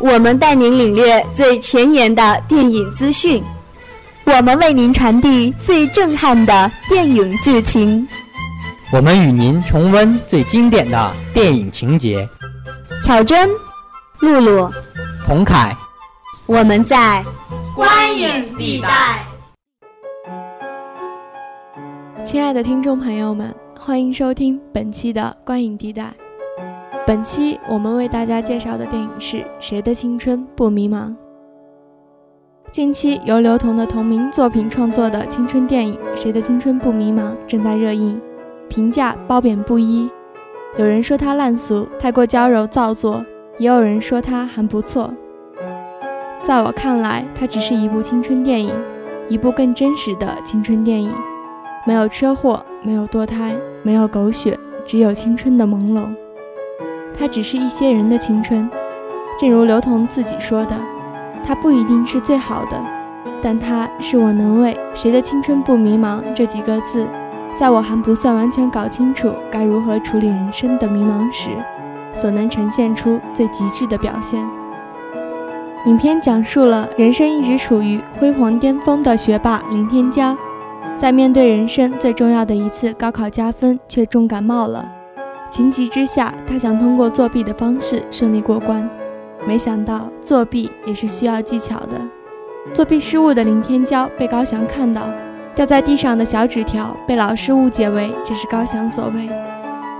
[0.00, 3.42] 我们带您领略最前沿的电影资讯，
[4.24, 8.06] 我们为您传递最震撼的电影剧情，
[8.92, 12.28] 我们与您重温最经典的电影情节。
[13.00, 13.48] 巧珍、
[14.18, 14.68] 露露、
[15.24, 15.76] 童凯，
[16.46, 17.24] 我们在
[17.74, 19.24] 观影地带。
[22.24, 23.54] 亲爱的听众朋友们，
[23.84, 26.14] 欢迎收听本期的观影地带。
[27.04, 31.08] 本期我们为大家介绍的电影是《谁的青春不迷茫》。
[32.70, 38.20] 近期由刘同的同名作品创作的青春电影《谁的青春不迷茫》正在热映，
[38.68, 40.08] 评价褒贬不一。
[40.76, 43.26] 有人说它烂俗、太过娇柔造作，
[43.58, 45.12] 也有人说它还不错。
[46.44, 48.72] 在我看来，它只是一部青春电影，
[49.28, 51.12] 一部更真实的青春电影。
[51.84, 56.04] 没有车祸，没有堕胎，没有狗血，只有青春的朦胧。
[57.18, 58.70] 它只是一些人的青春，
[59.40, 60.76] 正如刘同自己说的，
[61.44, 62.80] 它不一定是最好的，
[63.42, 67.04] 但它是我能为“谁的青春不迷茫”这几个字，
[67.56, 71.50] 在我还不算完全搞清楚该如何处理人生的迷茫时，
[72.14, 74.48] 所能呈现出最极致的表现。
[75.86, 80.36] 影片讲述了人生一直处于辉煌巅峰的学霸林天骄。
[81.02, 84.88] 在面对人生最重要的一次高考加分，却重感冒了。
[85.50, 88.88] 情急之下，他想通过作弊的方式顺利过关，
[89.44, 92.00] 没想到作弊也是需要技巧的。
[92.72, 95.08] 作弊失误的林天骄被高翔看到，
[95.56, 99.28] 掉在地上的小纸条被老师误解为这是高翔所为。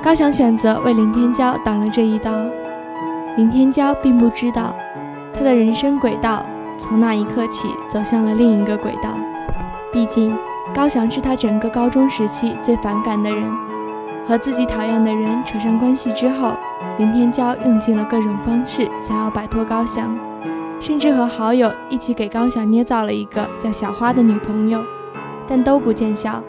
[0.05, 2.47] 高翔选择为林天骄挡了这一刀。
[3.37, 4.77] 林天骄并不知道，
[5.35, 6.47] 他的人生轨道
[6.79, 9.17] 从那一刻起走向了另一个轨道。
[9.93, 10.33] 毕竟。
[10.75, 13.45] 高翔是他整个高中时期最反感的人，
[14.27, 16.53] 和自己讨厌的人扯上关系之后，
[16.97, 20.17] 林天骄用尽了各种方式想要摆脱高翔，
[20.81, 24.83] 甚至和好友一起给高翔捏造了一个叫小花的女朋友，
[25.47, 26.43] 但都不见效。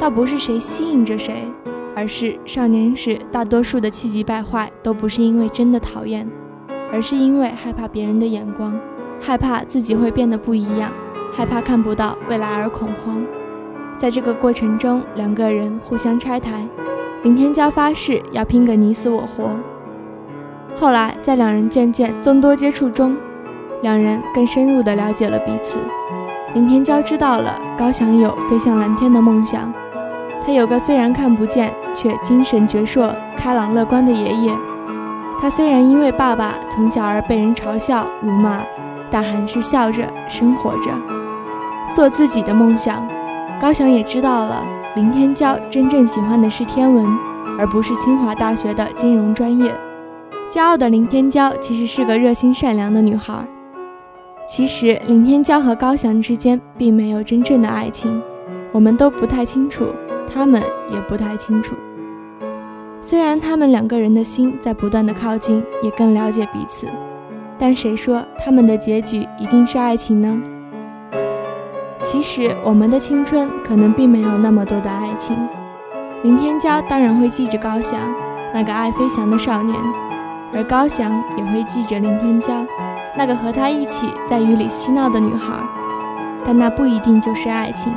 [0.00, 1.46] 倒不是谁吸引着谁，
[1.94, 6.28] 而是少年时大多数的气急败坏都不是因为真的讨厌，
[6.92, 8.76] 而是因为害怕别人的眼光，
[9.20, 10.90] 害怕自己会变得不一样，
[11.32, 13.24] 害怕看不到未来而恐慌。
[13.96, 16.66] 在这个过程中，两个人互相拆台，
[17.22, 19.60] 林天骄发誓要拼个你死我活。
[20.74, 23.16] 后来，在两人渐渐增多接触中，
[23.82, 25.78] 两人更深入地了解了彼此。
[26.54, 29.72] 林天骄知道了高翔有飞向蓝天的梦想，
[30.44, 34.52] 他有个虽然看不见却精神矍铄、开朗乐观的爷爷。
[35.40, 38.62] 他虽然因为爸爸从小而被人嘲笑辱骂，
[39.10, 40.90] 但还是笑着生活着，
[41.92, 43.06] 做自己的梦想。
[43.62, 47.06] 高翔也知道了，林天骄真正喜欢的是天文，
[47.56, 49.72] 而不是清华大学的金融专业。
[50.50, 53.46] 骄傲的林天骄其实是个热心善良的女孩。
[54.48, 58.20] 其实林天骄和高翔之间并没有真正的爱情，
[58.72, 59.86] 我们都不太清楚，
[60.28, 61.76] 他们也不太清楚。
[63.00, 66.88] 虽然他们两个人的心在不断的靠近，也更了解彼此，
[67.56, 70.42] 但谁说他们的结局一定是爱情呢？
[72.02, 75.36] 其实，我们的青春可能并没有那么多的爱情。
[76.24, 77.98] 林天骄当然会记着高翔，
[78.52, 79.78] 那个爱飞翔的少年，
[80.52, 82.66] 而高翔也会记着林天骄，
[83.16, 85.54] 那个和他一起在雨里嬉闹的女孩。
[86.44, 87.92] 但那不一定就是爱情，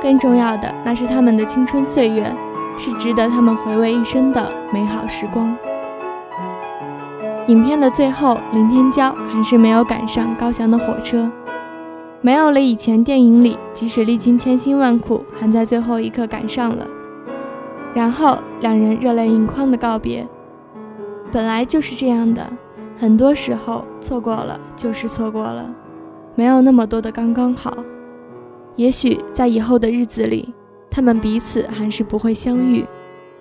[0.00, 2.34] 更重要的，那是他们的青春岁月，
[2.78, 5.54] 是值得他们回味一生的美好时光。
[7.48, 11.30] 影片的最后，林天骄还是没有赶上高翔的火车。
[12.24, 16.86] 没有了以前电影里，即使历经千辛万苦，还在最后一刻赶上了。
[17.92, 20.26] 然后两人热泪盈眶的告别。
[21.30, 22.50] 本来就是这样的，
[22.96, 25.70] 很多时候错过了就是错过了，
[26.34, 27.70] 没有那么多的刚刚好。
[28.76, 30.54] 也许在以后的日子里，
[30.90, 32.86] 他们彼此还是不会相遇。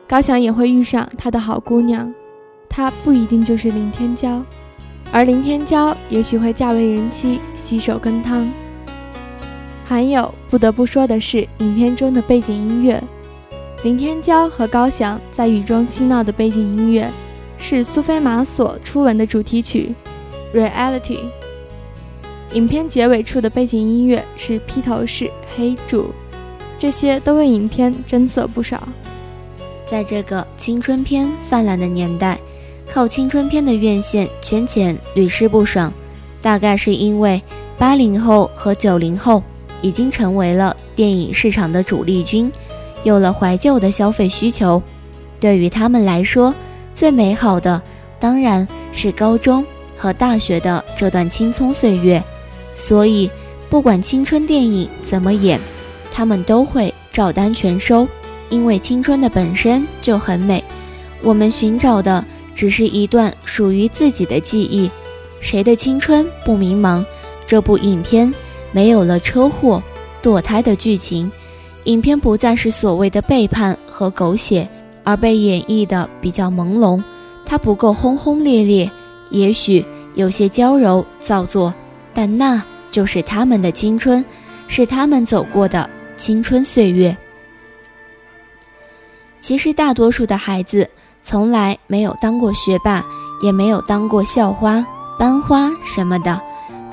[0.06, 2.14] 高翔也会遇上他的好姑娘，
[2.68, 4.42] 她不一定就是林天骄，
[5.10, 8.52] 而林天骄也许会嫁为人妻，洗手羹汤。
[9.86, 13.04] 还有不得不说的是，影片中的背景音乐，
[13.84, 17.10] 林天骄和高翔在雨中嬉闹的背景音乐，
[17.58, 19.94] 是苏菲玛索初吻的主题曲
[20.58, 21.00] 《Reality》。
[22.54, 25.26] 影片结尾处的背景音乐是披头士
[25.56, 26.04] 《黑主》，
[26.78, 28.88] 这些都为影片增色不少。
[29.86, 32.40] 在这个青春片泛滥的年代，
[32.90, 35.94] 靠青春片的院线圈钱屡试不爽，
[36.42, 37.42] 大概是因为
[37.78, 39.44] 八零后和九零后。
[39.84, 42.52] 已经成为了电影市场的主力军，
[43.04, 44.82] 有了怀旧的消费需求。
[45.40, 46.56] 对于他们来说，
[46.96, 47.80] 最美好的
[48.20, 49.64] 当然是高中
[49.96, 52.24] 和大学的这段青葱岁月。
[52.74, 53.30] 所以，
[53.70, 55.60] 不管青春电影怎么演，
[56.12, 58.08] 他们都会照单全收，
[58.50, 60.64] 因为青春的本身就很美。
[61.22, 62.26] 我们寻找的
[62.56, 64.90] 只是一段属于自己的记忆。
[65.42, 67.04] 谁的青春不迷茫？
[67.46, 68.34] 这部影片
[68.74, 69.82] 没有了车祸、
[70.22, 71.32] 堕胎的剧情，
[71.86, 74.68] 影片不再是所谓的背叛和狗血，
[75.06, 77.02] 而被演绎的比较朦胧。
[77.46, 78.92] 它不够轰轰烈烈，
[79.30, 79.86] 也许
[80.16, 81.74] 有些娇柔造作。
[82.14, 84.24] 但那就是他们的青春，
[84.68, 87.16] 是他们走过的青春岁月。
[89.42, 90.90] 其实，大多数的孩子
[91.22, 93.04] 从来没有当过学霸，
[93.44, 94.86] 也没有当过校花、
[95.20, 96.42] 班花什么的，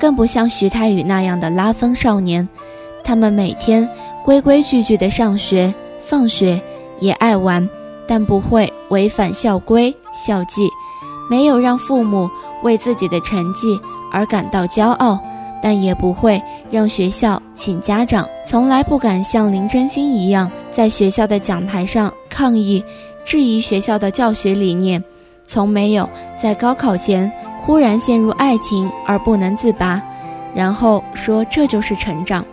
[0.01, 2.49] 更不像徐太宇那样的拉风少年。
[3.03, 3.87] 他们每天
[4.25, 6.59] 规规矩矩的上学、放学，
[6.99, 7.69] 也爱玩，
[8.07, 10.67] 但不会违反校规、校纪，
[11.29, 12.27] 没有让父母
[12.63, 13.79] 为自己的成绩。
[14.11, 15.19] 而感到骄傲，
[15.63, 22.83] 但也不会让学校请家长，从来不敢像林真心一样在学校的讲台上抗议、
[23.23, 25.01] 质疑学校的教学理念，
[25.45, 27.31] 从没有在高考前
[27.71, 30.01] 忽然陷入爱情而不能自拔，
[30.53, 32.45] 然后说这就是成长。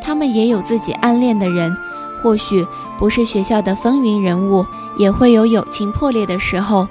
[0.00, 1.76] 他们也有自己暗恋的人，
[2.22, 2.64] 或许
[2.96, 4.64] 不是学校的风云人物，
[4.96, 6.86] 也会有友情破裂的时候，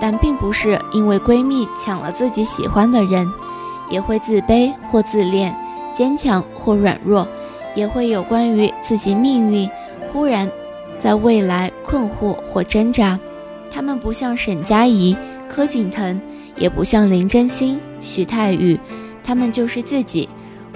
[0.00, 3.30] 但并不是因为闺蜜抢了自己喜欢的人。
[3.88, 5.56] 也会自卑或自恋，
[5.92, 7.28] 坚强或软弱，
[7.76, 9.70] 也会有关于自己命运
[10.12, 10.50] 忽然
[10.98, 13.20] 在未来困惑或挣扎。
[13.70, 15.16] 他们不像沈佳宜、
[15.48, 16.20] 柯景腾，
[16.60, 18.78] 也不像林真心、徐太宇，
[19.24, 20.28] 他们就是自己。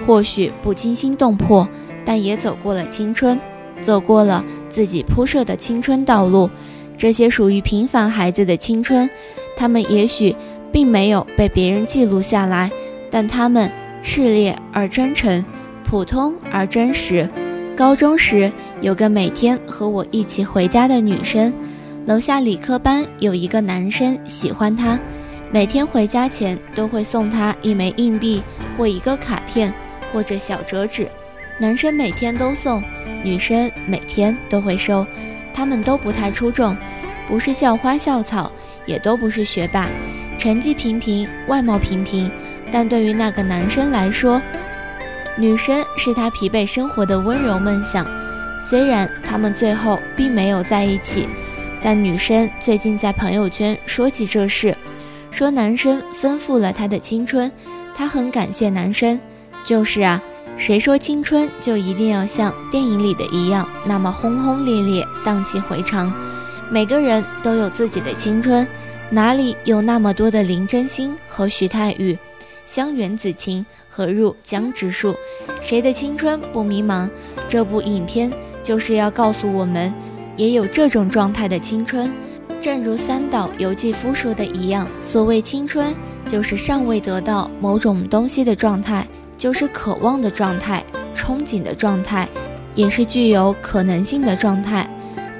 [0.05, 1.67] 或许不惊心动魄，
[2.03, 3.39] 但也走过了青春，
[3.81, 6.49] 走过了自己铺设的青春道路。
[6.97, 9.09] 这些属于平凡孩子的青春，
[9.55, 10.35] 他们也许
[10.71, 12.69] 并没有被别人记录下来。
[13.09, 13.71] 但他们
[14.01, 15.45] 炽烈而真诚，
[15.85, 17.29] 普通而真实。
[17.75, 18.51] 高中时
[18.81, 21.53] 有个每天和我一起回家的女生，
[22.05, 24.99] 楼下理科班有一个男生喜欢她，
[25.55, 28.43] 每天回家前都会送她一枚硬币
[28.77, 29.73] 或一个卡片
[30.11, 31.07] 或者小折纸。
[31.57, 32.83] 男生每天都送，
[33.23, 35.07] 女生每天都会收。
[35.53, 36.75] 他们都不太出众，
[37.25, 38.51] 不是校花校草，
[38.85, 39.87] 也都不是学霸，
[40.37, 42.29] 成绩平平，外貌平平。
[42.69, 44.41] 但对于那个男生来说，
[45.37, 48.05] 女生是他疲惫生活的温柔梦想。
[48.59, 51.29] 虽然他们最后并没有在一起，
[51.81, 54.75] 但女生最近在朋友圈说起这事，
[55.35, 57.51] 说男生丰富了他的青春，
[57.93, 59.19] 他很感谢男生。
[59.65, 60.23] 就是啊，
[60.55, 66.13] 谁说青春就一定要像电影里的一样那么轰轰烈烈、荡气回肠？
[66.71, 68.65] 每个人都有自己的青春，
[69.09, 72.17] 哪里有那么多的林真心和徐太宇？
[72.65, 75.13] 香园子情，何入江直树？
[75.59, 77.09] 谁的青春不迷茫？
[77.49, 78.31] 这部影片
[78.63, 79.93] 就是要告诉我们，
[80.37, 82.09] 也有这种状态的青春。
[82.65, 85.93] 正如三岛由纪夫说的一样，所谓青春，
[86.25, 89.07] 就是尚未得到某种东西的状态，
[89.37, 90.83] 就是渴望的状态，
[91.13, 92.27] 憧憬的状态，
[92.73, 94.89] 也是具有可能性的状态。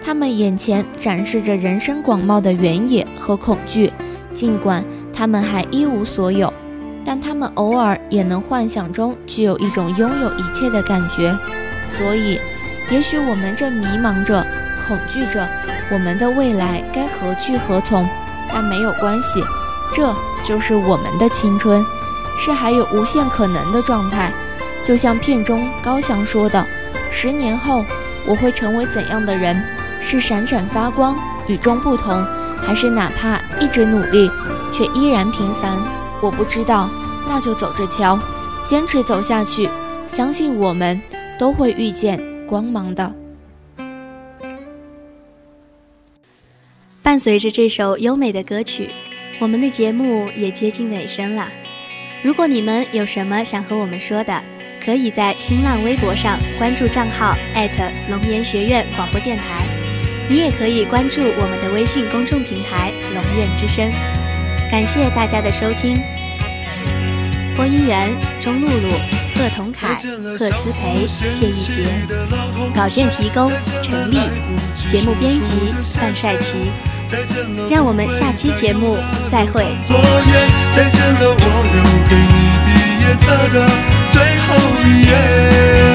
[0.03, 3.91] 他们眼前展示着人生广袤的原野和恐惧，
[4.35, 6.53] 尽管他们还一无所有。
[7.03, 11.35] 但他们偶尔也能幻想中具有一种拥有一切的感觉，
[11.83, 12.37] 所以，
[12.91, 14.45] 也许我们正迷茫着、
[14.87, 15.49] 恐惧着，
[15.91, 18.07] 我们的未来该何去何从？
[18.51, 19.43] 但没有关系，
[19.91, 20.13] 这
[20.43, 21.83] 就是我们的青春，
[22.37, 24.31] 是还有无限可能的状态。
[24.83, 26.65] 就像片中高翔说的
[27.11, 27.83] ：“十年后
[28.27, 29.61] 我会成为怎样的人？
[29.99, 31.15] 是闪闪发光、
[31.47, 32.23] 与众不同，
[32.61, 34.29] 还是哪怕一直努力
[34.71, 35.71] 却依然平凡？”
[36.21, 36.89] 我不知道，
[37.27, 38.19] 那就走着瞧，
[38.63, 39.69] 坚持走下去，
[40.05, 41.01] 相信我们
[41.39, 43.11] 都会遇见光芒的。
[47.15, 48.89] 伴随着这首优美的歌曲，
[49.39, 51.47] 我们的节目也接近尾声了。
[52.21, 54.43] 如果你们有什么想和我们说的，
[54.83, 57.33] 可以在新浪微博上关注账号
[58.09, 59.65] 龙岩学院广播电台，
[60.29, 63.89] 你也可以关注我们的微信公众平台龙院之声。
[64.69, 65.97] 感谢大家的收听。
[67.55, 68.89] 播音员：钟露露、
[69.35, 69.95] 贺同凯、
[70.39, 71.85] 贺思培、谢玉杰。
[72.73, 73.51] 稿件提供：
[73.83, 74.17] 陈丽。
[74.73, 75.55] 节目编辑：
[75.97, 76.57] 范帅奇。
[77.69, 78.97] 让我们下期节目
[79.29, 79.65] 再会。
[79.85, 82.67] 作业，再见了，我留给你毕
[83.01, 83.23] 业册
[83.53, 83.55] 的
[84.09, 84.47] 最后
[84.83, 85.94] 一页。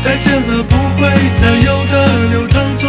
[0.00, 2.88] 再见了，不会再有的流淌作